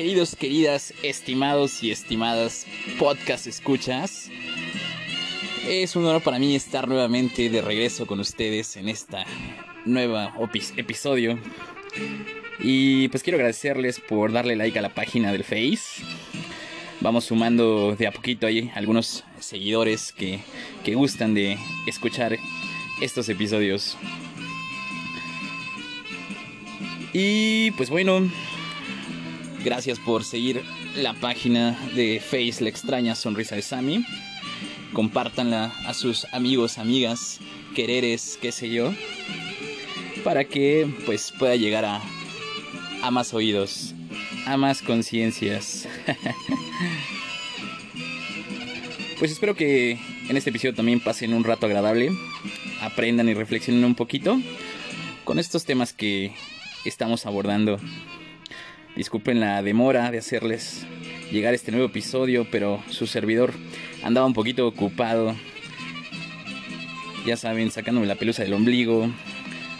[0.00, 2.66] Queridos, queridas, estimados y estimadas
[2.98, 4.30] podcast escuchas.
[5.68, 9.26] Es un honor para mí estar nuevamente de regreso con ustedes en esta
[9.84, 10.34] nueva
[10.78, 11.38] episodio.
[12.60, 16.02] Y pues quiero agradecerles por darle like a la página del Face.
[17.02, 20.40] Vamos sumando de a poquito ahí algunos seguidores que,
[20.82, 22.38] que gustan de escuchar
[23.02, 23.98] estos episodios.
[27.12, 28.30] Y pues bueno,
[29.64, 30.62] gracias por seguir
[30.96, 34.04] la página de Face La extraña sonrisa de Sammy.
[34.92, 37.40] Compártanla a sus amigos, amigas,
[37.74, 38.92] quereres, qué sé yo,
[40.24, 42.00] para que pues pueda llegar a,
[43.02, 43.94] a más oídos,
[44.46, 45.88] a más conciencias.
[49.18, 52.10] pues espero que en este episodio también pasen un rato agradable,
[52.80, 54.40] aprendan y reflexionen un poquito
[55.24, 56.32] con estos temas que
[56.84, 57.78] estamos abordando.
[59.00, 60.84] Disculpen la demora de hacerles
[61.32, 63.54] llegar este nuevo episodio, pero su servidor
[64.02, 65.34] andaba un poquito ocupado.
[67.24, 69.08] Ya saben, sacándome la pelusa del ombligo,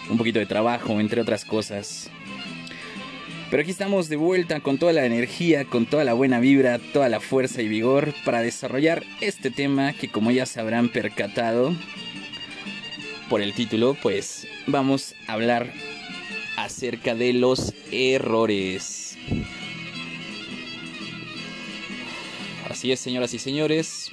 [0.09, 2.09] un poquito de trabajo, entre otras cosas.
[3.51, 7.07] Pero aquí estamos de vuelta con toda la energía, con toda la buena vibra, toda
[7.07, 11.75] la fuerza y vigor para desarrollar este tema que como ya se habrán percatado
[13.29, 15.71] por el título, pues vamos a hablar
[16.57, 19.00] acerca de los errores.
[22.69, 24.11] Así es, señoras y señores.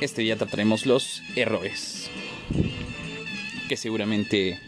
[0.00, 2.10] Este día trataremos los errores.
[3.68, 4.60] Que seguramente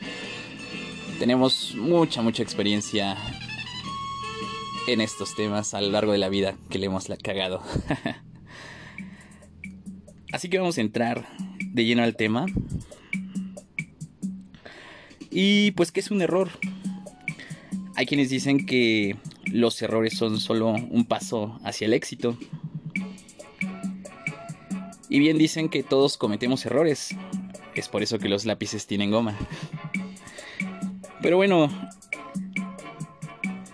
[1.19, 3.17] tenemos mucha, mucha experiencia
[4.87, 7.63] en estos temas a lo largo de la vida que le hemos cagado.
[10.33, 11.29] Así que vamos a entrar
[11.61, 12.47] de lleno al tema.
[15.31, 16.51] Y pues, ¿qué es un error?
[17.97, 22.37] Hay quienes dicen que los errores son solo un paso hacia el éxito.
[25.09, 27.17] Y bien dicen que todos cometemos errores.
[27.75, 29.35] Es por eso que los lápices tienen goma.
[31.23, 31.71] Pero bueno,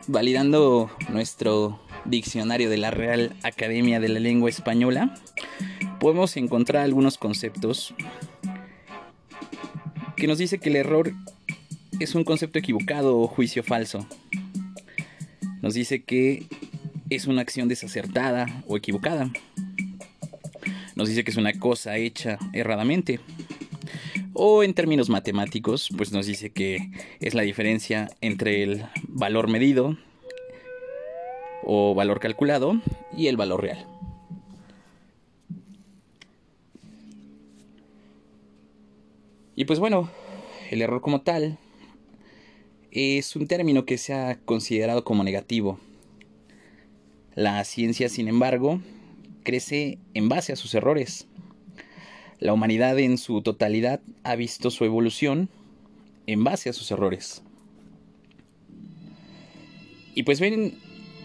[0.07, 5.15] validando nuestro diccionario de la Real Academia de la Lengua Española,
[5.99, 7.93] podemos encontrar algunos conceptos
[10.17, 11.13] que nos dice que el error
[12.01, 14.07] es un concepto equivocado o juicio falso.
[15.61, 16.47] Nos dice que
[17.11, 19.31] es una acción desacertada o equivocada.
[20.97, 23.21] Nos dice que es una cosa hecha erradamente.
[24.33, 29.97] O en términos matemáticos, pues nos dice que es la diferencia entre el valor medido
[31.65, 32.81] o valor calculado
[33.17, 33.87] y el valor real.
[39.55, 40.11] Y pues bueno,
[40.71, 41.59] el error como tal
[42.93, 45.81] es un término que se ha considerado como negativo.
[47.35, 48.81] La ciencia, sin embargo,
[49.43, 51.27] crece en base a sus errores.
[52.39, 55.49] La humanidad en su totalidad ha visto su evolución
[56.27, 57.43] en base a sus errores.
[60.15, 60.79] Y pues bien,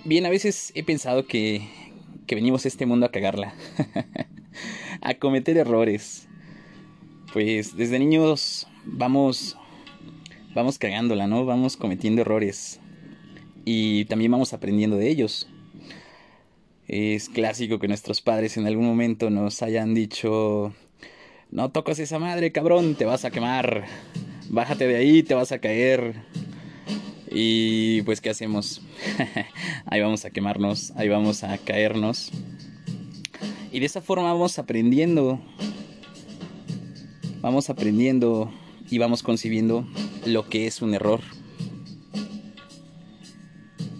[0.06, 1.68] bien a veces he pensado que,
[2.26, 3.54] que venimos a este mundo a cagarla,
[5.02, 6.30] a cometer errores.
[7.34, 9.58] Pues desde niños vamos
[10.58, 11.46] vamos cagándola, ¿no?
[11.46, 12.80] Vamos cometiendo errores
[13.64, 15.48] y también vamos aprendiendo de ellos.
[16.88, 20.74] Es clásico que nuestros padres en algún momento nos hayan dicho,
[21.52, 23.86] no tocas esa madre, cabrón, te vas a quemar,
[24.50, 26.16] bájate de ahí, te vas a caer.
[27.30, 28.82] Y pues, ¿qué hacemos?
[29.86, 32.32] ahí vamos a quemarnos, ahí vamos a caernos.
[33.72, 35.40] Y de esa forma vamos aprendiendo,
[37.42, 38.52] vamos aprendiendo
[38.90, 39.86] y vamos concibiendo
[40.28, 41.22] lo que es un error.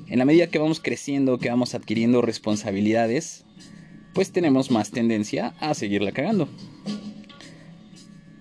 [0.08, 3.46] En la medida que vamos creciendo, que vamos adquiriendo responsabilidades,
[4.14, 6.48] pues tenemos más tendencia a seguirla cagando.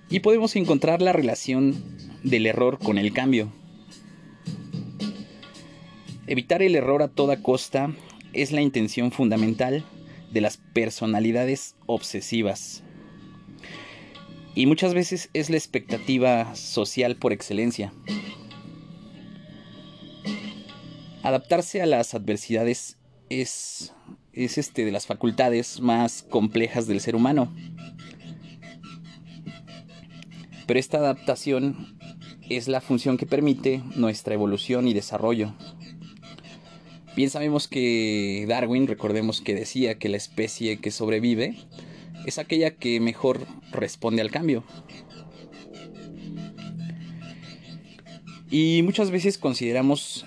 [0.08, 1.74] Y podemos encontrar la relación
[2.22, 3.52] del error con el cambio.
[6.26, 7.94] Evitar el error a toda costa
[8.32, 9.84] es la intención fundamental
[10.32, 12.82] de las personalidades obsesivas
[14.56, 17.92] y muchas veces es la expectativa social por excelencia.
[21.22, 22.96] Adaptarse a las adversidades
[23.28, 23.92] es,
[24.32, 27.54] es este, de las facultades más complejas del ser humano.
[30.66, 31.98] Pero esta adaptación
[32.48, 35.52] es la función que permite nuestra evolución y desarrollo.
[37.14, 41.56] Bien sabemos que Darwin, recordemos que decía que la especie que sobrevive
[42.24, 44.64] es aquella que mejor responde al cambio.
[48.50, 50.24] Y muchas veces consideramos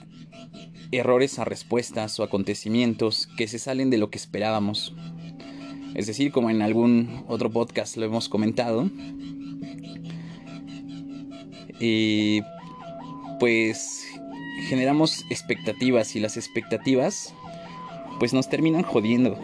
[0.91, 4.93] errores a respuestas o acontecimientos que se salen de lo que esperábamos.
[5.95, 8.89] Es decir, como en algún otro podcast lo hemos comentado,
[11.79, 12.41] y
[13.39, 14.05] pues
[14.67, 17.33] generamos expectativas y las expectativas
[18.19, 19.39] pues nos terminan jodiendo.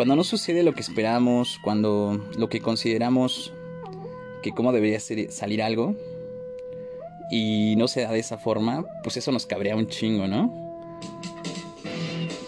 [0.00, 3.52] Cuando no sucede lo que esperamos, cuando lo que consideramos
[4.42, 5.94] que cómo debería salir algo
[7.30, 10.50] y no se da de esa forma, pues eso nos cabrea un chingo, ¿no?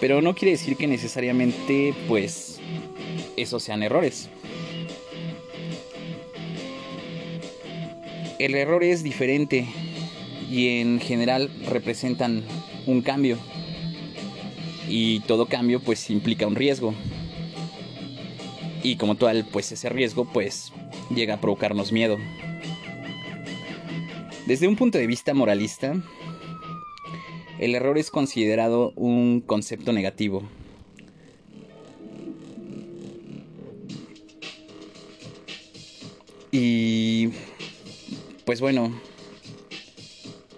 [0.00, 2.58] Pero no quiere decir que necesariamente pues
[3.36, 4.30] esos sean errores.
[8.38, 9.66] El error es diferente
[10.50, 12.44] y en general representan
[12.86, 13.36] un cambio.
[14.88, 16.94] Y todo cambio pues implica un riesgo.
[18.82, 20.72] Y como tal, pues ese riesgo pues
[21.14, 22.18] llega a provocarnos miedo.
[24.46, 25.94] Desde un punto de vista moralista,
[27.60, 30.42] el error es considerado un concepto negativo.
[36.50, 37.28] Y
[38.44, 38.92] pues bueno,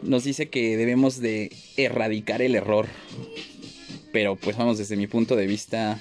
[0.03, 2.88] nos dice que debemos de erradicar el error.
[4.12, 5.99] Pero pues vamos, desde mi punto de vista,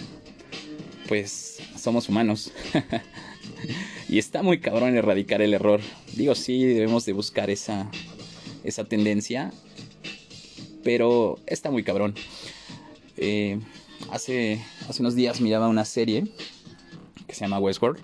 [1.10, 1.43] pues
[1.84, 2.52] somos humanos.
[4.10, 5.82] y está muy cabrón erradicar el error.
[6.14, 7.92] Digo, sí, debemos de buscar esa,
[8.64, 9.52] esa tendencia.
[10.82, 12.16] Pero está muy cabrón.
[13.18, 13.60] Eh,
[14.12, 16.24] hace, hace unos días miraba una serie
[17.28, 18.00] que se llama Westworld.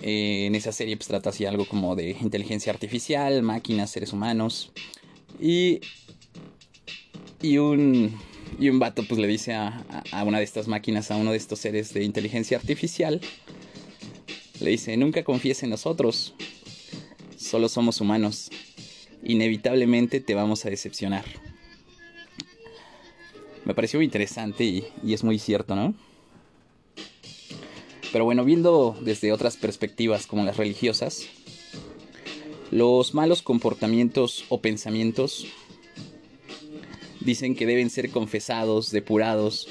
[0.00, 4.72] Eh, en esa serie pues trata así algo como de inteligencia artificial, máquinas, seres humanos.
[5.38, 5.80] Y,
[7.42, 8.18] y un,
[8.60, 9.82] y un vato pues le dice a,
[10.24, 13.20] una de estas máquinas, a uno de estos seres de inteligencia artificial,
[14.60, 16.34] le dice, nunca confíes en nosotros,
[17.36, 18.50] solo somos humanos,
[19.24, 21.24] inevitablemente te vamos a decepcionar.
[23.64, 25.94] Me pareció muy interesante y es muy cierto, ¿no?
[28.12, 31.26] Pero bueno, viendo desde otras perspectivas como las religiosas,
[32.70, 35.46] los malos comportamientos o pensamientos
[37.20, 39.68] dicen que deben ser confesados, depurados,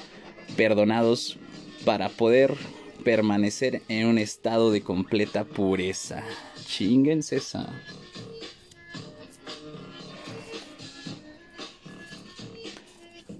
[0.56, 1.38] perdonados
[1.86, 2.56] para poder
[3.04, 6.24] permanecer en un estado de completa pureza.
[6.66, 7.74] Chinguense esa.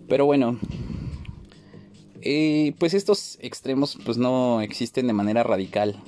[0.08, 0.60] Pero bueno,
[2.22, 6.02] eh, pues estos extremos pues no existen de manera radical.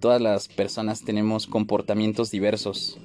[0.00, 2.98] Todas las personas tenemos comportamientos diversos.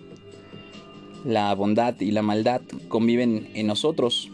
[1.26, 4.30] La bondad y la maldad conviven en nosotros.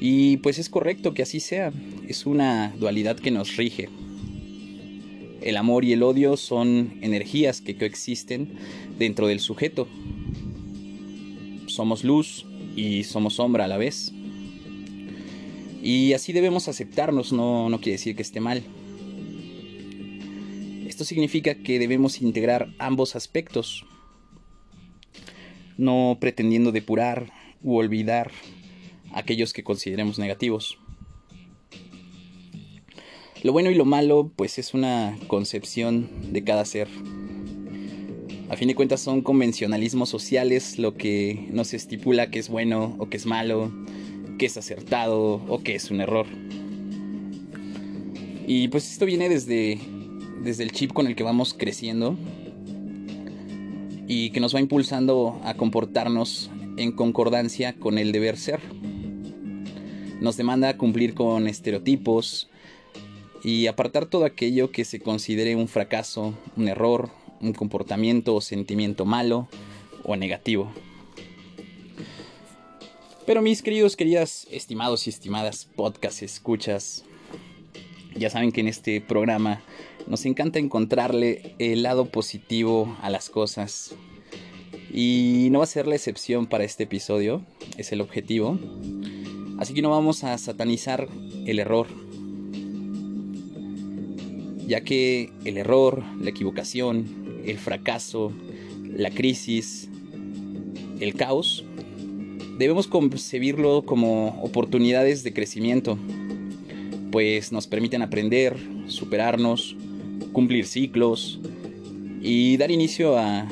[0.00, 1.72] Y pues es correcto que así sea.
[2.08, 3.88] Es una dualidad que nos rige.
[5.40, 8.52] El amor y el odio son energías que coexisten
[8.98, 9.86] dentro del sujeto.
[11.66, 12.44] Somos luz
[12.74, 14.12] y somos sombra a la vez.
[15.82, 18.62] Y así debemos aceptarnos, no, no quiere decir que esté mal.
[20.86, 23.84] Esto significa que debemos integrar ambos aspectos,
[25.82, 28.30] no pretendiendo depurar u olvidar
[29.12, 30.78] aquellos que consideremos negativos.
[33.42, 36.88] Lo bueno y lo malo, pues es una concepción de cada ser.
[38.48, 43.08] A fin de cuentas son convencionalismos sociales lo que nos estipula que es bueno o
[43.08, 43.72] que es malo,
[44.38, 46.26] que es acertado o que es un error.
[48.46, 49.80] Y pues esto viene desde,
[50.42, 52.16] desde el chip con el que vamos creciendo
[54.14, 58.60] y que nos va impulsando a comportarnos en concordancia con el deber ser.
[60.20, 62.50] Nos demanda cumplir con estereotipos
[63.42, 67.08] y apartar todo aquello que se considere un fracaso, un error,
[67.40, 69.48] un comportamiento o sentimiento malo
[70.04, 70.70] o negativo.
[73.24, 77.06] Pero mis queridos, queridas, estimados y estimadas podcast escuchas,
[78.14, 79.62] ya saben que en este programa
[80.06, 83.94] nos encanta encontrarle el lado positivo a las cosas.
[84.92, 87.42] Y no va a ser la excepción para este episodio,
[87.78, 88.58] es el objetivo.
[89.58, 91.08] Así que no vamos a satanizar
[91.46, 91.86] el error,
[94.66, 98.32] ya que el error, la equivocación, el fracaso,
[98.84, 99.88] la crisis,
[101.00, 101.64] el caos
[102.58, 105.98] debemos concebirlo como oportunidades de crecimiento,
[107.10, 108.56] pues nos permiten aprender,
[108.86, 109.76] superarnos,
[110.32, 111.40] cumplir ciclos
[112.20, 113.48] y dar inicio a,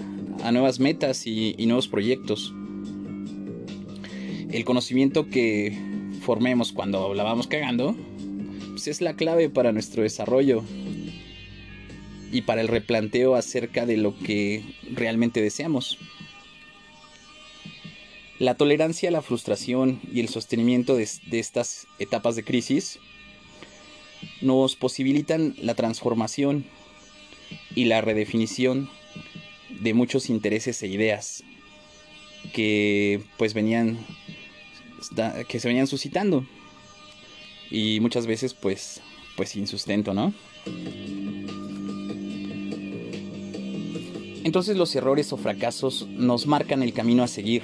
[0.53, 2.55] nuevas metas y, nuevos proyectos.
[4.51, 5.79] El conocimiento que
[6.23, 7.95] formemos cuando la vamos cagando
[8.71, 10.63] pues es la clave para nuestro desarrollo
[12.33, 15.99] y para el replanteo acerca de lo que realmente deseamos.
[18.39, 22.99] La tolerancia a la frustración y el sostenimiento de, estas etapas de crisis
[24.41, 26.65] nos posibilitan la transformación
[27.75, 28.89] y la redefinición
[29.81, 31.43] de muchos intereses e ideas
[32.53, 33.99] que pues venían
[35.49, 36.47] que se venían suscitando.
[37.71, 39.01] Y muchas veces pues
[39.37, 40.35] pues sin sustento, ¿no?
[44.45, 47.63] Entonces los errores o fracasos nos marcan el camino a seguir.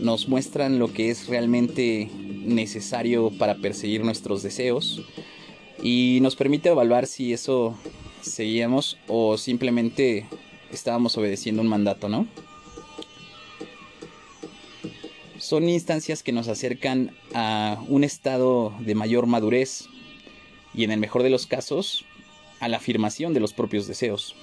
[0.00, 2.08] Nos muestran lo que es realmente
[2.44, 5.02] necesario para perseguir nuestros deseos
[5.88, 7.78] y nos permite evaluar si eso
[8.20, 10.26] seguíamos o simplemente
[10.72, 12.26] estábamos obedeciendo un mandato, ¿no?
[15.38, 19.86] Son instancias que nos acercan a un estado de mayor madurez
[20.74, 22.04] y en el mejor de los casos
[22.58, 24.34] a la afirmación de los propios deseos.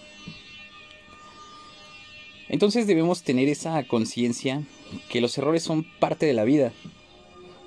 [2.47, 4.63] Entonces debemos tener esa conciencia
[5.09, 6.71] que los errores son parte de la vida.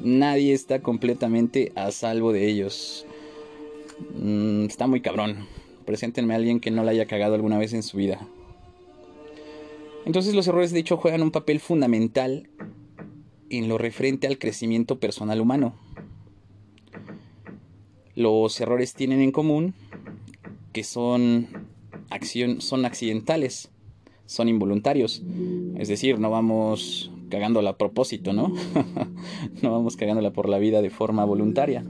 [0.00, 3.06] Nadie está completamente a salvo de ellos.
[4.14, 5.46] Mm, está muy cabrón.
[5.84, 8.26] Preséntenme a alguien que no la haya cagado alguna vez en su vida.
[10.04, 12.48] Entonces los errores de hecho juegan un papel fundamental
[13.50, 15.74] en lo referente al crecimiento personal humano.
[18.14, 19.74] Los errores tienen en común
[20.72, 21.48] que son,
[22.58, 23.70] son accidentales,
[24.26, 25.22] son involuntarios.
[25.76, 28.52] Es decir, no vamos cagándola a propósito, ¿no?
[29.62, 31.84] no vamos cagándola por la vida de forma voluntaria.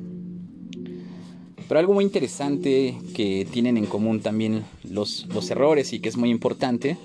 [1.69, 6.17] Pero algo muy interesante que tienen en común también los, los errores y que es
[6.17, 6.97] muy importante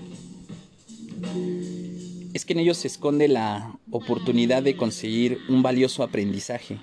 [2.34, 6.80] es que en ellos se esconde la oportunidad de conseguir un valioso aprendizaje.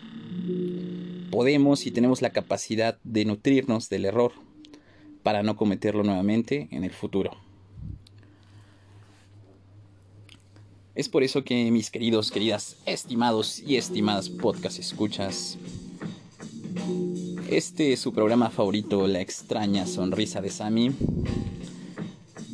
[1.31, 4.33] Podemos y tenemos la capacidad de nutrirnos del error
[5.23, 7.31] para no cometerlo nuevamente en el futuro.
[10.95, 15.57] Es por eso que mis queridos, queridas, estimados y estimadas podcast escuchas,
[17.51, 20.91] este es su programa favorito, La extraña sonrisa de Sammy,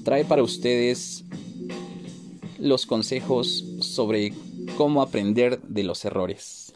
[0.05, 1.25] trae para ustedes
[2.59, 4.33] los consejos sobre
[4.77, 6.75] cómo aprender de los errores.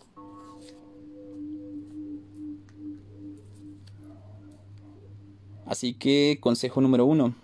[5.66, 7.34] Así que consejo número uno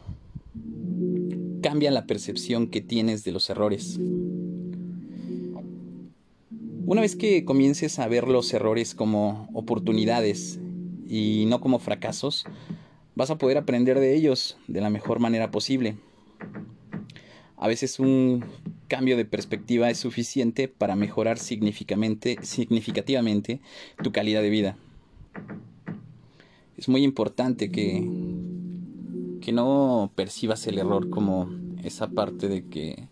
[1.62, 4.00] cambia la percepción que tienes de los errores.
[6.86, 10.58] Una vez que comiences a ver los errores como oportunidades
[11.08, 12.44] y no como fracasos,
[13.14, 15.96] vas a poder aprender de ellos de la mejor manera posible.
[17.56, 18.44] A veces un
[18.88, 23.60] cambio de perspectiva es suficiente para mejorar significativamente
[24.02, 24.76] tu calidad de vida.
[26.76, 28.06] Es muy importante que,
[29.40, 31.48] que no percibas el error como
[31.82, 33.08] esa parte de que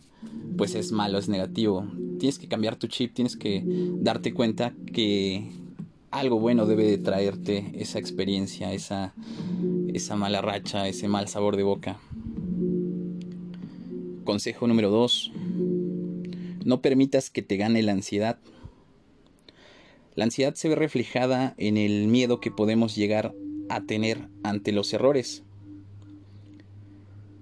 [0.56, 1.86] pues es malo, es negativo.
[2.18, 5.61] Tienes que cambiar tu chip, tienes que darte cuenta que
[6.12, 9.14] algo bueno debe de traerte esa experiencia, esa,
[9.92, 11.98] esa mala racha, ese mal sabor de boca.
[14.24, 15.32] Consejo número dos.
[16.64, 18.38] No permitas que te gane la ansiedad.
[20.14, 23.34] La ansiedad se ve reflejada en el miedo que podemos llegar
[23.70, 25.42] a tener ante los errores.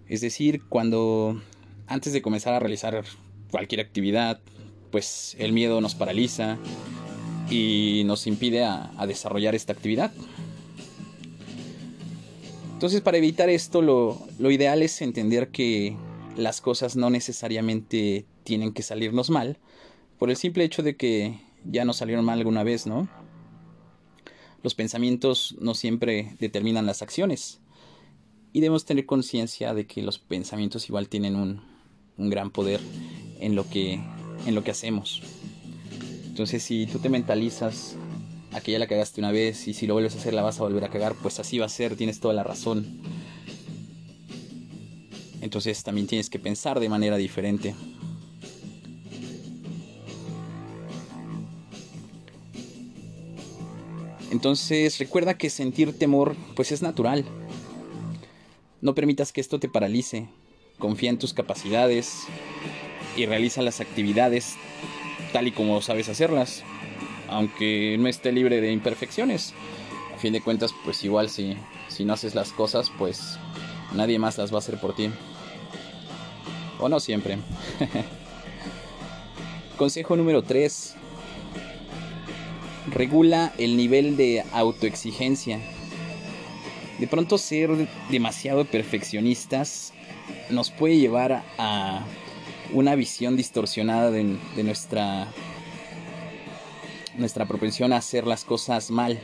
[0.06, 1.42] Es decir, cuando
[1.88, 3.04] antes de comenzar a realizar
[3.50, 4.40] cualquier actividad,
[4.92, 6.56] pues el miedo nos paraliza
[7.50, 10.12] y nos impide a, desarrollar esta actividad.
[12.72, 15.96] Entonces, para evitar esto, lo, lo ideal es entender que
[16.36, 19.58] las cosas no necesariamente tienen que salirnos mal,
[20.18, 23.08] por el simple hecho de que ya nos salieron mal alguna vez, ¿no?
[24.62, 27.60] Los pensamientos no siempre determinan las acciones
[28.52, 31.62] y debemos tener conciencia de que los pensamientos igual tienen un,
[32.18, 32.80] gran poder
[33.38, 33.94] en lo, que,
[34.44, 35.22] en lo que hacemos.
[36.30, 37.96] Entonces si tú te mentalizas
[38.52, 40.60] a que ya la cagaste una vez y si lo vuelves a hacer la vas
[40.60, 43.02] a volver a cagar, pues así va a ser, tienes toda la razón.
[45.40, 47.74] Entonces también tienes que pensar de manera diferente.
[54.30, 57.24] Entonces recuerda que sentir temor pues es natural.
[58.80, 60.28] No permitas que esto te paralice.
[60.78, 62.20] Confía en tus capacidades
[63.16, 64.54] y realiza las actividades
[65.32, 66.62] tal y como sabes hacerlas,
[67.28, 69.54] aunque no esté libre de imperfecciones.
[70.14, 71.56] A fin de cuentas, pues igual si,
[71.88, 73.38] si no haces las cosas, pues
[73.94, 75.10] nadie más las va a hacer por ti.
[76.78, 77.38] O no siempre.
[79.76, 80.94] Consejo número 3.
[82.90, 85.60] Regula el nivel de autoexigencia.
[86.98, 89.94] De pronto ser demasiado perfeccionistas
[90.50, 92.04] nos puede llevar a,
[92.72, 95.28] una visión distorsionada de, nuestra
[97.16, 99.18] nuestra propensión a hacer las cosas mal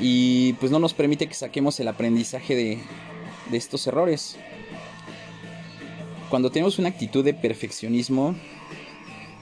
[0.00, 2.78] y pues no nos permite que saquemos el aprendizaje de,
[3.50, 4.36] de estos errores.
[6.30, 8.34] Cuando tenemos una actitud de perfeccionismo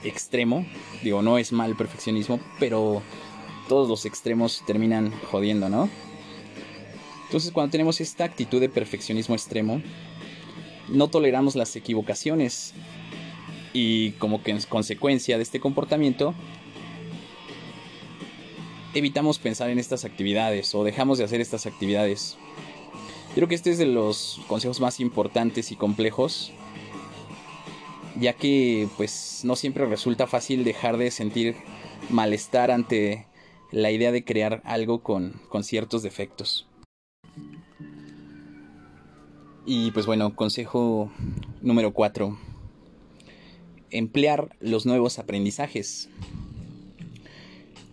[0.03, 0.65] extremo,
[1.03, 3.01] digo, no es mal perfeccionismo, pero
[3.69, 5.89] todos los extremos terminan jodiendo, ¿no?
[7.25, 9.81] Entonces cuando tenemos esta actitud de perfeccionismo extremo,
[10.91, 12.73] no toleramos las equivocaciones
[13.73, 16.33] y como que en consecuencia de este comportamiento,
[18.93, 22.37] evitamos pensar en estas actividades o dejamos de hacer estas actividades.
[23.33, 26.51] Creo que este es de los consejos más importantes y complejos,
[28.19, 31.55] ya que pues no siempre resulta fácil dejar de sentir
[32.09, 33.27] malestar ante
[33.71, 36.67] la idea de crear algo con, con ciertos defectos.
[39.65, 41.11] Y pues bueno, consejo
[41.61, 42.35] número 4.
[43.91, 46.09] Emplear los nuevos aprendizajes.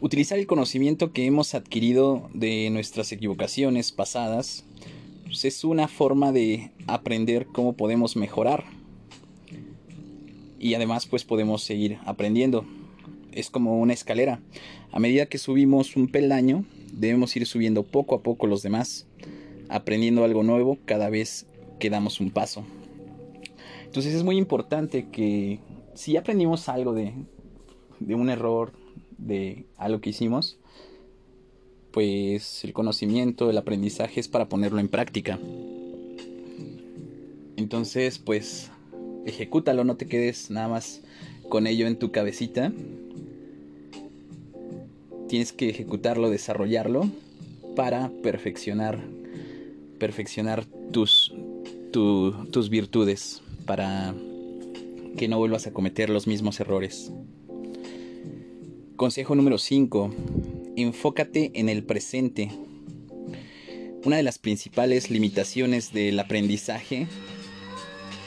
[0.01, 4.65] Utilizar el conocimiento que hemos adquirido de nuestras equivocaciones pasadas
[5.27, 8.65] pues, es una forma de aprender cómo podemos mejorar.
[10.59, 12.65] Y además pues podemos seguir aprendiendo.
[13.31, 14.41] Es como una escalera.
[14.91, 19.07] A medida que subimos un peldaño, debemos ir subiendo poco a poco los demás,
[19.69, 21.47] aprendiendo algo nuevo cada vez
[21.79, 22.65] que damos un paso.
[23.85, 25.61] Entonces es muy importante que
[25.95, 27.13] si aprendimos algo de,
[28.01, 28.73] de un error,
[29.17, 30.59] de algo que hicimos,
[31.91, 35.39] pues el conocimiento, el aprendizaje es para ponerlo en práctica.
[37.57, 38.71] Entonces, pues,
[39.27, 41.01] ejecútalo, no te quedes nada más
[41.49, 42.73] con ello en tu cabecita.
[45.29, 47.09] Tienes que ejecutarlo, desarrollarlo
[47.75, 48.99] para perfeccionar
[49.99, 51.35] perfeccionar tus
[52.51, 54.15] tus virtudes para
[55.17, 57.13] que no vuelvas a cometer los mismos errores.
[58.97, 60.11] Consejo número 5.
[60.77, 62.51] Enfócate en el presente.
[64.05, 67.09] Una de las principales limitaciones del aprendizaje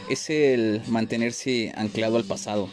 [0.10, 2.70] es el mantenerse anclado al pasado.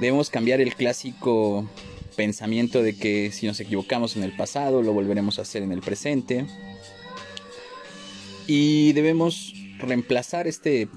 [0.00, 1.68] Debemos cambiar el clásico
[2.16, 5.80] pensamiento de que si nos equivocamos en el pasado lo volveremos a hacer en el
[5.80, 6.44] presente
[8.52, 10.88] y debemos reemplazar este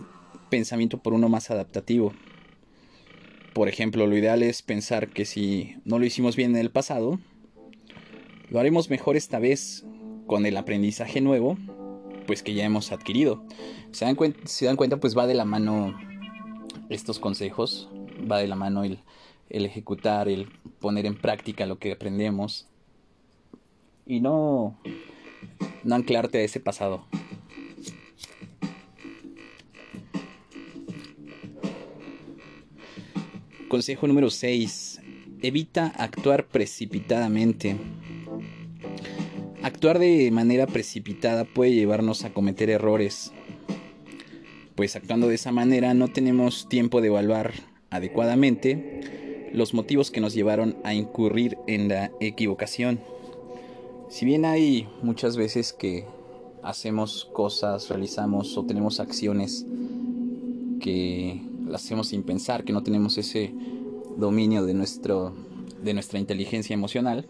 [0.49, 2.11] pensamiento por uno más adaptativo.
[3.53, 7.19] Por ejemplo, lo ideal es pensar que si no lo hicimos bien en el pasado,
[8.49, 9.85] lo haremos mejor esta vez
[10.25, 11.59] con el aprendizaje nuevo,
[12.25, 13.45] pues que ya hemos adquirido.
[13.91, 15.95] Se dan, cuenta, pues va de la mano
[16.89, 17.87] estos consejos,
[18.19, 18.97] va de la mano el,
[19.51, 22.67] el ejecutar, el poner en práctica lo que aprendemos
[24.07, 24.75] y no,
[25.83, 27.05] no anclarte a ese pasado.
[33.73, 35.01] Consejo número 6.
[35.41, 37.75] Evita actuar precipitadamente.
[39.63, 43.33] Actuar de manera precipitada puede llevarnos a cometer errores,
[44.75, 47.51] pues actuando de esa manera no tenemos tiempo de evaluar
[47.89, 52.99] adecuadamente los motivos que nos llevaron a incurrir en la equivocación.
[54.07, 56.05] Si bien hay muchas veces que
[56.61, 59.65] hacemos cosas, realizamos o tenemos acciones
[60.79, 63.53] que hacemos sin pensar, que no tenemos ese
[64.17, 65.33] dominio de, nuestro,
[65.81, 67.27] de nuestra inteligencia emocional,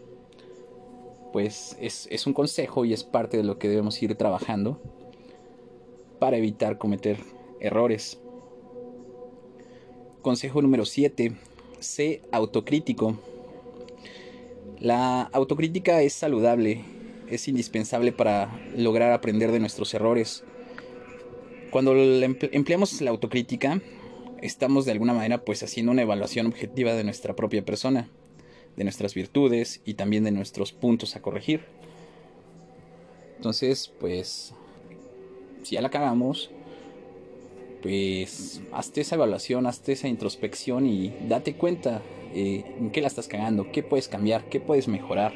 [1.32, 4.80] pues es, es un consejo y es parte de lo que debemos ir trabajando
[6.20, 7.18] para evitar cometer
[7.60, 8.20] errores.
[10.22, 11.34] Consejo número 7.
[11.80, 13.18] Sé autocrítico.
[14.80, 16.86] La autocrítica es saludable,
[17.28, 20.44] es indispensable para lograr aprender de nuestros errores.
[21.72, 23.82] Cuando empleamos la autocrítica,
[24.44, 28.10] estamos de alguna manera pues haciendo una evaluación objetiva de nuestra propia persona,
[28.76, 31.62] de nuestras virtudes y también de nuestros puntos a corregir.
[33.38, 34.54] Entonces, pues,
[35.64, 36.52] si ya la cagamos,
[37.82, 42.02] pues hazte esa evaluación, hazte esa introspección y date cuenta
[42.34, 45.34] eh, en qué la estás cagando, qué puedes cambiar, qué puedes mejorar.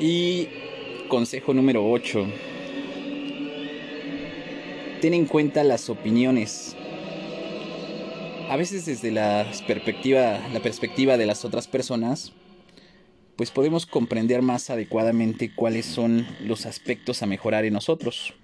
[0.00, 0.48] Y
[1.08, 2.26] consejo número 8
[5.00, 6.76] ten en cuenta las opiniones.
[8.50, 12.32] A veces desde la perspectiva, la perspectiva de las otras personas,
[13.36, 18.34] pues podemos comprender más adecuadamente cuáles son los aspectos a mejorar en nosotros.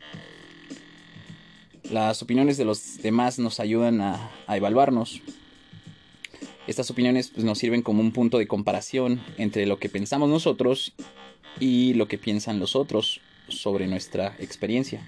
[1.90, 5.20] Las opiniones de los demás nos ayudan a, evaluarnos.
[6.66, 10.94] Estas opiniones pues, nos sirven como un punto de comparación entre lo que pensamos nosotros
[11.60, 15.04] y lo que piensan los otros sobre nuestra experiencia.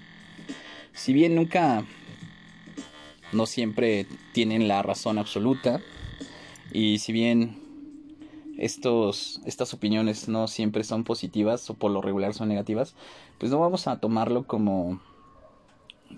[0.99, 1.85] Si bien nunca,
[3.31, 5.79] no siempre tienen la razón absoluta,
[6.73, 7.57] y si bien
[8.57, 12.95] estos, estas opiniones no siempre son positivas o por lo regular son negativas,
[13.37, 14.99] pues no vamos a tomarlo como,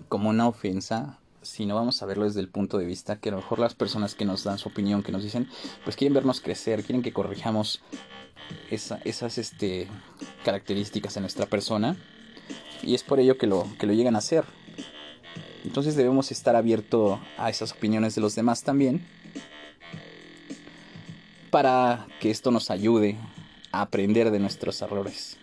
[0.08, 3.38] como una ofensa, sino vamos a verlo desde el punto de vista que a lo
[3.38, 5.48] mejor las personas que nos dan su opinión, que nos dicen,
[5.84, 7.82] pues quieren vernos crecer, quieren que corrijamos
[8.68, 9.86] esas este,
[10.44, 11.96] características en nuestra persona
[12.82, 14.44] y es por ello que lo, que lo llegan a hacer.
[15.64, 19.06] Entonces debemos estar abiertos a esas opiniones de los demás también
[21.50, 23.16] para que esto nos ayude
[23.70, 25.36] a aprender de nuestros errores.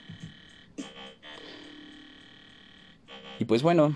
[3.39, 3.95] Y pues bueno,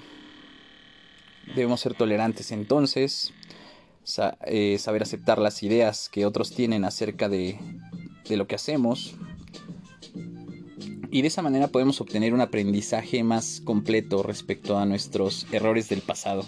[1.55, 3.33] debemos ser tolerantes entonces,
[4.45, 7.59] eh, saber aceptar las ideas que otros tienen acerca de,
[8.29, 9.15] de lo que hacemos.
[11.13, 16.01] Y de esa manera podemos obtener un aprendizaje más completo respecto a nuestros errores del
[16.01, 16.43] pasado.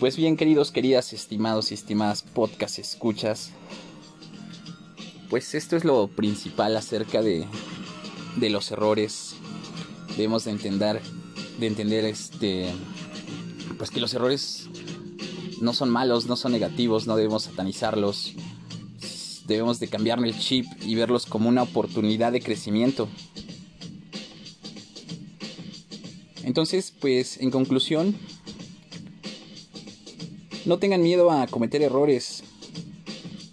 [0.00, 3.52] pues bien, queridos, queridas, estimados y estimadas podcast escuchas,
[5.30, 7.46] pues esto es lo principal acerca de,
[8.34, 9.36] de los errores.
[10.16, 11.00] Debemos de entender,
[11.60, 12.72] de entender este,
[13.78, 14.70] pues que los errores
[15.60, 18.34] no son malos, no son negativos, no debemos satanizarlos.
[19.52, 23.06] Debemos de cambiarle el chip y verlos como una oportunidad de crecimiento.
[26.42, 28.16] Entonces, pues en conclusión,
[30.64, 32.44] no tengan miedo a cometer errores.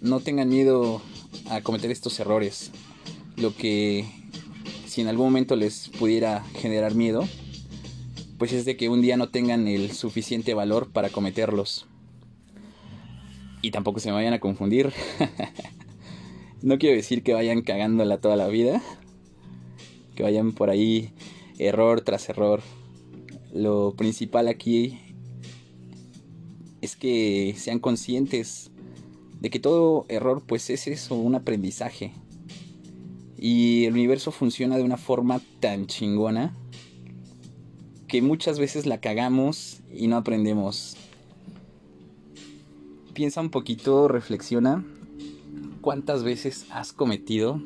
[0.00, 1.02] No tengan miedo
[1.50, 2.70] a cometer estos errores.
[3.36, 4.06] Lo que
[4.86, 7.28] si en algún momento les pudiera generar miedo,
[8.38, 11.84] pues es de que un día no tengan el suficiente valor para cometerlos.
[13.60, 14.94] Y tampoco se me vayan a confundir.
[16.62, 18.82] no quiero decir que vayan cagándola toda la vida.
[20.14, 21.12] Que vayan por ahí
[21.58, 22.60] error tras error.
[23.52, 24.98] Lo principal aquí
[26.82, 28.70] es que sean conscientes
[29.40, 32.12] de que todo error pues es eso, un aprendizaje.
[33.38, 36.54] Y el universo funciona de una forma tan chingona
[38.06, 40.96] que muchas veces la cagamos y no aprendemos.
[43.14, 44.84] Piensa un poquito, reflexiona
[45.80, 47.60] cuántas veces has cometido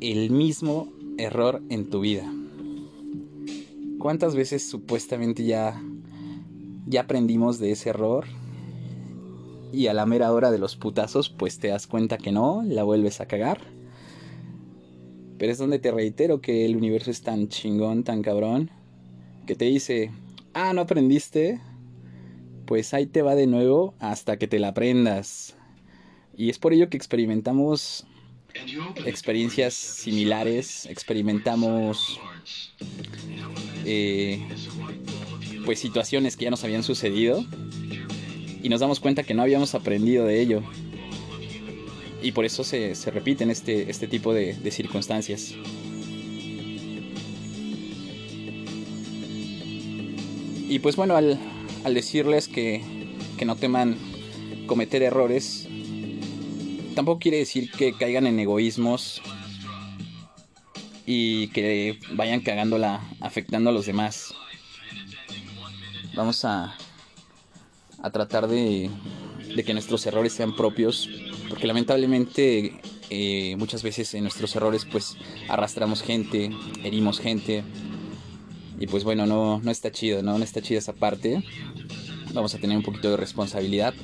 [0.00, 2.30] el mismo error en tu vida.
[3.98, 5.80] ¿Cuántas veces supuestamente ya
[6.86, 8.26] ya aprendimos de ese error.
[9.72, 12.82] Y a la mera hora de los putazos, pues te das cuenta que no, la
[12.82, 13.60] vuelves a cagar.
[15.38, 18.70] Pero es donde te reitero que el universo es tan chingón, tan cabrón,
[19.46, 20.10] que te dice,
[20.52, 21.60] ah, no aprendiste,
[22.66, 25.56] pues ahí te va de nuevo hasta que te la aprendas.
[26.36, 28.06] Y es por ello que experimentamos
[29.06, 32.20] experiencias similares, experimentamos
[33.84, 34.42] eh,
[35.64, 37.44] pues situaciones que ya nos habían sucedido
[38.62, 40.62] y nos damos cuenta que no habíamos aprendido de ello.
[42.22, 45.54] Y por eso se, repiten este, este tipo de, circunstancias.
[50.68, 51.38] Y pues bueno, al,
[51.92, 52.80] decirles que,
[53.36, 53.96] que no teman
[54.66, 55.61] cometer errores,
[56.94, 59.22] tampoco quiere decir que caigan en egoísmos
[61.06, 64.34] y que vayan cagándola afectando a los demás
[66.14, 66.76] vamos a,
[68.02, 68.90] a tratar de,
[69.54, 71.08] de, que nuestros errores sean propios,
[71.48, 75.16] porque lamentablemente eh, muchas veces en nuestros errores pues
[75.48, 76.50] arrastramos gente,
[76.84, 77.64] herimos gente,
[78.78, 80.38] y pues bueno, no, no está chido, ¿no?
[80.38, 81.44] No está chida esa parte.
[82.32, 83.94] Vamos a tener un poquito de responsabilidad,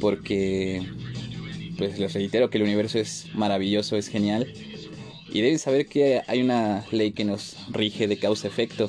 [0.00, 0.82] porque
[1.76, 4.52] pues les reitero que el universo es maravilloso, es genial.
[5.32, 8.88] Y deben saber que hay una ley que nos rige de causa-efecto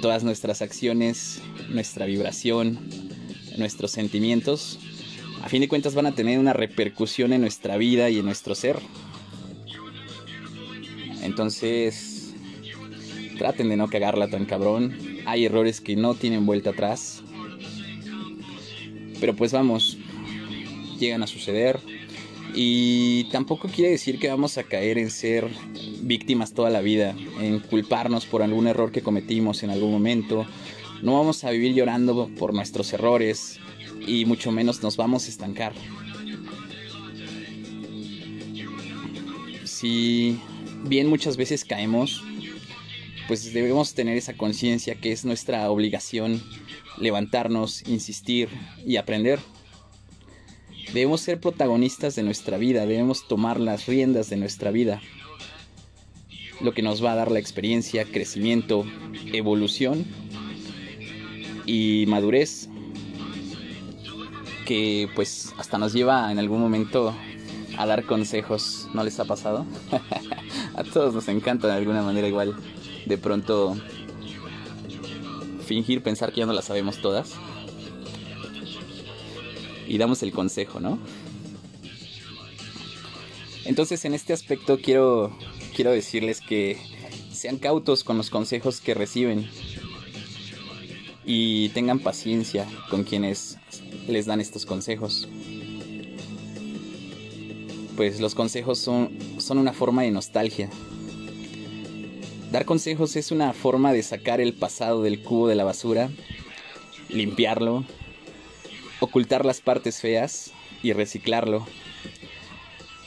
[0.00, 1.40] todas nuestras acciones,
[1.70, 2.78] nuestra vibración,
[3.56, 4.78] nuestros sentimientos,
[5.44, 8.54] a fin de cuentas van a tener una repercusión en nuestra vida y en nuestro
[8.54, 8.78] ser.
[11.22, 12.34] Entonces,
[13.38, 14.96] traten de no cagarla tan cabrón.
[15.26, 17.22] Hay errores que no tienen vuelta atrás.
[19.20, 19.98] Pero pues vamos,
[20.98, 21.80] llegan a suceder.
[22.54, 25.48] Y tampoco quiere decir que vamos a caer en ser
[26.02, 30.46] víctimas toda la vida, en culparnos por algún error que cometimos en algún momento.
[31.02, 33.58] No vamos a vivir llorando por nuestros errores
[34.06, 35.72] y mucho menos nos vamos a estancar.
[39.64, 40.38] Si
[40.84, 42.22] bien muchas veces caemos,
[43.26, 46.40] pues debemos tener esa conciencia que es nuestra obligación
[46.98, 48.48] levantarnos, insistir
[48.86, 49.40] y aprender.
[50.94, 55.02] Debemos ser protagonistas de nuestra vida, debemos tomar las riendas de nuestra vida.
[56.60, 58.86] Lo que nos va a dar la experiencia, crecimiento,
[59.32, 60.04] evolución
[61.66, 62.68] y madurez
[64.66, 67.12] que pues hasta nos lleva en algún momento
[67.76, 68.88] a dar consejos.
[68.94, 69.66] ¿No les ha pasado?
[70.76, 72.54] a todos nos encanta de alguna manera igual
[73.04, 73.76] de pronto
[75.66, 77.34] fingir pensar que ya no las sabemos todas.
[79.86, 80.98] Y damos el consejo, ¿no?
[83.64, 85.36] Entonces en este aspecto quiero,
[85.74, 86.78] quiero decirles que
[87.32, 89.48] sean cautos con los consejos que reciben
[91.24, 93.58] y tengan paciencia con quienes
[94.06, 95.28] les dan estos consejos.
[97.96, 100.68] Pues los consejos son, son una forma de nostalgia.
[102.52, 106.10] Dar consejos es una forma de sacar el pasado del cubo de la basura,
[107.08, 107.84] limpiarlo,
[109.04, 111.66] ocultar las partes feas y reciclarlo,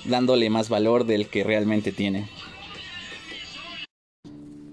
[0.06, 2.30] dándole más valor del que realmente tiene.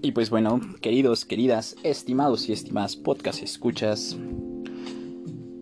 [0.01, 4.17] Y pues bueno, queridos, queridas, estimados y estimadas podcast escuchas,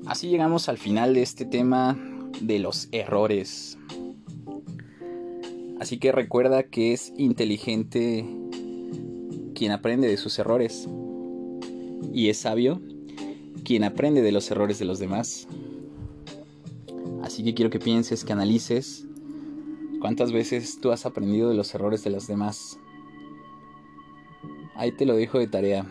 [0.05, 1.97] así llegamos al final de este tema
[2.41, 3.77] de los errores.
[5.79, 8.25] Así que recuerda que es inteligente
[9.55, 10.89] quien aprende de sus errores
[12.13, 12.81] y es sabio
[13.63, 15.47] quien aprende de los errores de los demás.
[17.23, 19.05] Así que quiero que pienses, que analices
[20.01, 22.77] cuántas veces tú has aprendido de los errores de los demás
[24.75, 25.85] Ahí te lo dejo de tarea.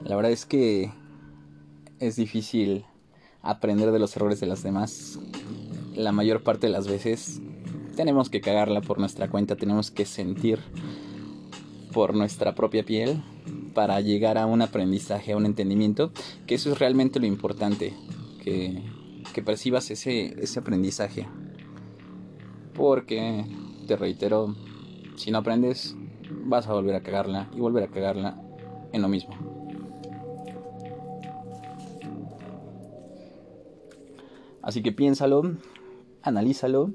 [0.00, 0.92] La verdad es que
[1.98, 2.84] es difícil
[3.42, 5.18] aprender de los errores de las demás.
[5.94, 7.40] La mayor parte de las veces
[7.96, 10.60] tenemos que cagarla por nuestra cuenta, tenemos que sentir
[11.92, 13.24] por nuestra propia piel
[13.78, 16.10] para llegar a un aprendizaje, a un entendimiento,
[16.48, 17.94] que eso es realmente lo importante,
[18.42, 18.82] que,
[19.44, 21.28] percibas ese, ese aprendizaje.
[22.74, 23.44] Porque,
[23.86, 24.56] te reitero,
[25.14, 25.94] si no aprendes,
[26.44, 28.42] vas a volver a cagarla y volver a cagarla
[28.92, 29.36] en lo mismo.
[34.60, 35.52] Así que piénsalo,
[36.22, 36.90] analízalo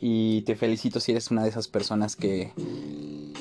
[0.00, 2.54] y te felicito si eres una de esas personas que,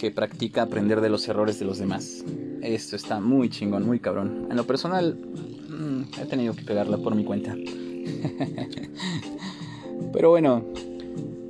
[0.03, 2.25] que practica aprender de los errores de los demás.
[2.61, 4.49] Esto está muy chingón, muy cabrón.
[4.51, 7.55] En lo personal, mm, he tenido que pegarla por mi cuenta.
[10.11, 10.65] Pero bueno,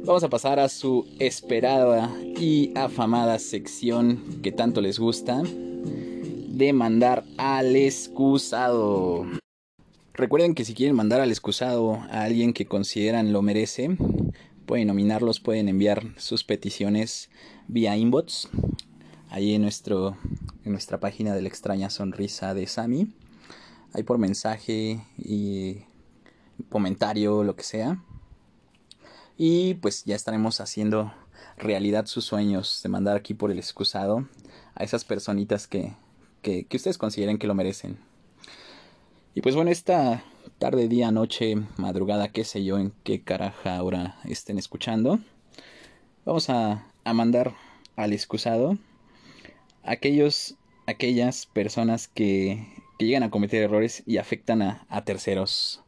[0.06, 7.24] vamos a pasar a su esperada y afamada sección que tanto les gusta de mandar
[7.39, 9.26] al excusado.
[10.13, 13.98] Recuerden que si quieren mandar al excusado a alguien que consideran lo merece,
[14.65, 17.30] pueden nominarlos, pueden enviar sus peticiones
[17.67, 18.49] vía inbox,
[19.30, 20.17] ahí en, nuestro,
[20.63, 23.13] en nuestra página de la extraña sonrisa de Sami,
[23.93, 25.82] ahí por mensaje y
[26.69, 28.04] comentario, lo que sea.
[29.38, 31.13] Y pues ya estaremos haciendo
[31.58, 34.28] realidad sus sueños de mandar aquí por el excusado
[34.76, 35.93] a esas personitas que,
[36.41, 37.97] que, ustedes consideren que lo merecen.
[39.34, 40.23] Y pues bueno, esta
[40.63, 45.19] tarde, día, noche, madrugada, qué sé yo, en qué caraja ahora estén escuchando,
[46.23, 47.54] vamos a, a mandar
[47.97, 48.78] al excusado
[49.84, 50.56] aquellos,
[50.88, 52.65] aquellas personas que,
[52.97, 55.84] que llegan a cometer errores y afectan a, terceros.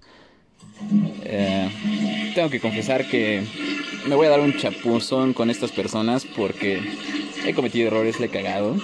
[1.24, 1.70] Eh,
[2.36, 3.46] tengo que confesar que
[4.10, 6.82] me voy a dar un chapuzón con estas personas porque
[7.46, 8.76] he cometido errores, le he cagado.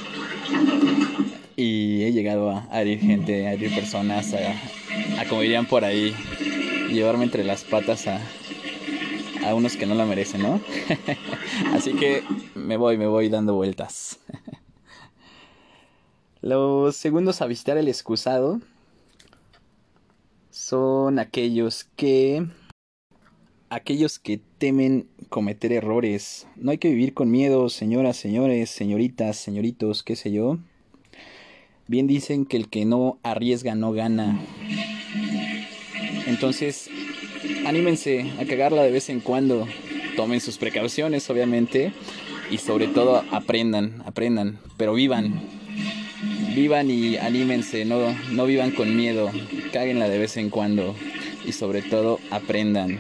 [1.64, 6.12] Y he llegado a, herir gente, a herir personas, a, como dirían por ahí,
[6.90, 8.20] llevarme entre las patas a,
[9.46, 10.60] a unos que no la merecen, ¿no?
[11.72, 12.24] Así que
[12.56, 14.20] me voy, me voy dando vueltas.
[16.42, 18.60] Los segundos a visitar el excusado
[20.50, 22.48] son aquellos que
[23.70, 26.48] aquellos que temen cometer errores.
[26.56, 30.58] No hay que vivir con miedo, señoras, señores, señoritas, señoritos, qué sé yo.
[31.92, 34.40] Bien dicen que el que no arriesga no gana.
[36.26, 36.90] Entonces,
[37.66, 39.68] anímense a cagarla de vez en cuando.
[40.16, 41.92] Tomen sus precauciones, obviamente.
[42.50, 45.42] Y sobre todo aprendan, aprendan, pero vivan.
[46.56, 49.30] Vivan y anímense, no, no vivan con miedo.
[49.74, 50.96] Cáguenla de vez en cuando.
[51.46, 53.00] Y sobre todo aprendan.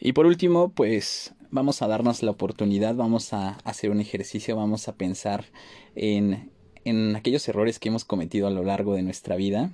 [0.00, 4.88] Y por último, pues vamos a darnos la oportunidad, vamos a hacer un ejercicio, vamos
[4.88, 5.44] a pensar
[5.94, 6.50] en,
[6.84, 9.70] en aquellos errores que hemos cometido a lo largo de nuestra vida.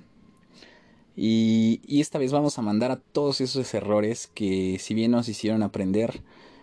[1.15, 5.27] Y, y, esta vez vamos a mandar a todos esos errores que si bien nos
[5.27, 6.21] hicieron aprender,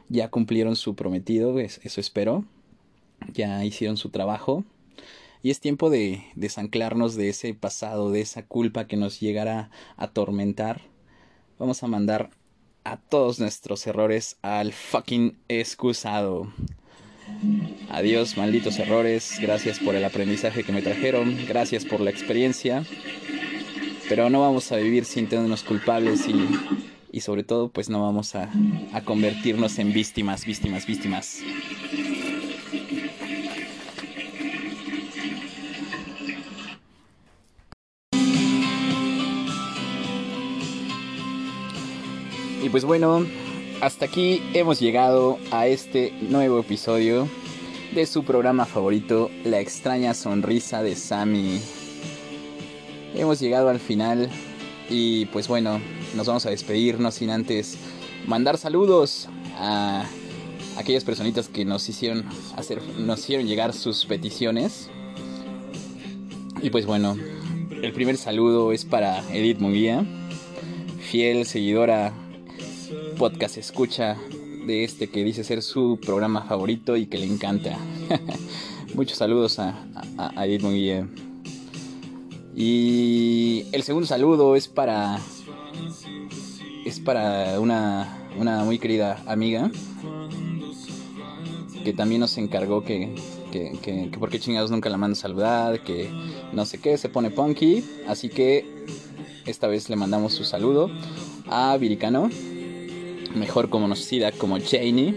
[0.09, 2.44] ya cumplieron su prometido, eso espero,
[3.33, 4.64] ya hicieron su trabajo.
[5.42, 10.05] Y es tiempo de desanclarnos de ese pasado, de esa culpa que nos llegará a
[10.05, 10.83] atormentar.
[11.59, 12.31] Vamos a mandar
[12.87, 16.53] a todos nuestros errores al fucking excusado.
[17.90, 19.38] Adiós, malditos errores.
[19.40, 21.37] Gracias por el aprendizaje que me trajeron.
[21.49, 22.85] Gracias por la experiencia.
[24.09, 26.49] Pero no vamos a vivir sintiéndonos culpables y,
[27.11, 28.49] y sobre todo, pues no vamos a,
[28.92, 31.40] a convertirnos en víctimas, víctimas, víctimas.
[42.66, 43.24] Y pues bueno,
[43.81, 47.29] hasta aquí hemos llegado a este nuevo episodio
[47.94, 51.61] de su programa favorito, La extraña sonrisa de Sammy.
[53.14, 54.29] Hemos llegado al final
[54.90, 55.81] y pues bueno,
[56.16, 57.79] nos vamos a despedirnos sin antes
[58.26, 60.05] mandar saludos a
[60.76, 62.24] aquellas personitas que nos hicieron
[62.57, 64.90] hacer nos hicieron llegar sus peticiones.
[66.61, 67.16] Y pues bueno,
[67.81, 70.05] el primer saludo es para Edith Munguía,
[70.98, 72.12] fiel seguidora
[73.16, 74.16] podcast escucha
[74.66, 77.79] de este que dice ser su programa favorito y que le encanta.
[78.94, 79.87] Muchos saludos a,
[80.18, 80.46] a, a
[82.55, 85.18] Y el segundo saludo es para.
[86.85, 89.70] Es para una, una muy querida amiga.
[91.85, 93.14] Que también nos encargó que,
[93.50, 95.83] que, que, que porque chingados nunca la mando a saludar.
[95.83, 96.11] Que
[96.52, 97.83] no sé qué, se pone punky.
[98.07, 98.85] Así que
[99.46, 100.90] esta vez le mandamos su saludo
[101.48, 102.29] a Viricano
[103.37, 105.14] mejor conocida como Janie.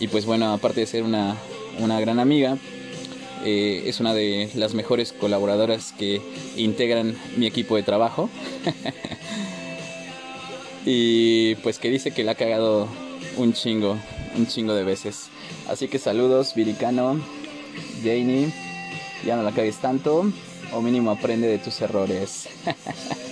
[0.00, 1.36] Y pues bueno, aparte de ser una,
[1.78, 2.58] una gran amiga,
[3.44, 6.20] eh, es una de las mejores colaboradoras que
[6.56, 8.28] integran mi equipo de trabajo.
[10.86, 12.88] y pues que dice que la ha cagado
[13.36, 13.98] un chingo,
[14.36, 15.28] un chingo de veces.
[15.68, 17.20] Así que saludos, Viricano,
[18.02, 18.52] Janie.
[19.24, 20.24] Ya no la cagues tanto,
[20.72, 22.48] o mínimo aprende de tus errores.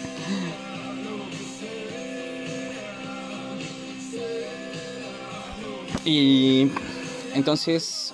[6.04, 6.68] Y
[7.34, 8.12] entonces,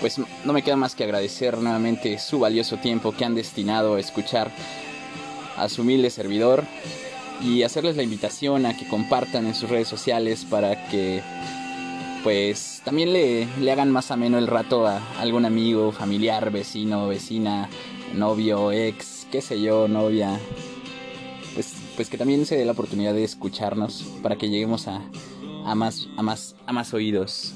[0.00, 4.00] pues no me queda más que agradecer nuevamente su valioso tiempo que han destinado a
[4.00, 4.50] escuchar
[5.56, 6.64] a su humilde servidor
[7.42, 11.22] y hacerles la invitación a que compartan en sus redes sociales para que
[12.22, 17.68] pues también le, le hagan más ameno el rato a algún amigo, familiar, vecino, vecina,
[18.14, 20.38] novio, ex, qué sé yo, novia.
[21.54, 25.00] Pues, pues que también se dé la oportunidad de escucharnos para que lleguemos a,
[25.68, 27.54] a más, a más, a más oídos.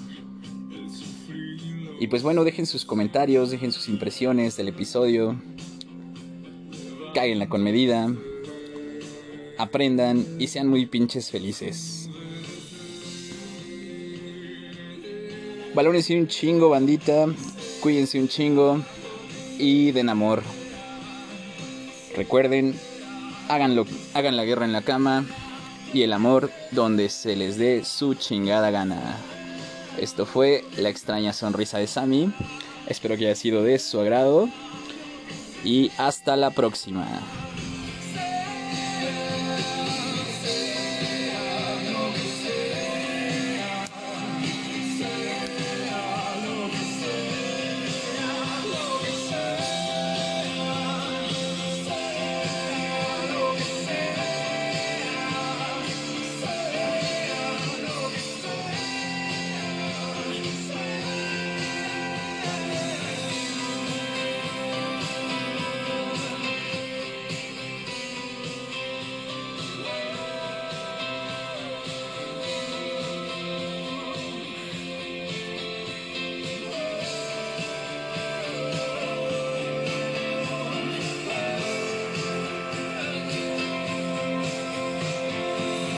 [1.99, 5.41] Y pues bueno, dejen sus comentarios, dejen sus impresiones del episodio.
[7.15, 8.13] Cáguenla con medida.
[9.57, 12.11] Aprendan y sean muy pinches felices.
[15.75, 17.27] Valórense un chingo, bandita.
[17.81, 18.83] Cuídense un chingo.
[19.59, 20.43] Y den amor.
[22.17, 22.75] Recuerden,
[23.49, 25.25] háganlo, hagan la guerra en la cama
[25.93, 29.17] y el amor donde se les dé su chingada gana.
[29.99, 32.33] Esto fue la extraña sonrisa de Sammy.
[32.87, 34.49] Espero que haya sido de su agrado.
[35.65, 37.07] Y hasta la próxima.